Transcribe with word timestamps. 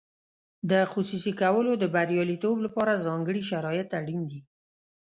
د 0.69 0.71
خصوصي 0.91 1.33
کولو 1.41 1.71
د 1.77 1.83
بریالیتوب 1.95 2.55
لپاره 2.65 3.01
ځانګړي 3.05 3.41
شرایط 3.51 3.89
اړین 3.99 4.21
دي. 4.31 4.41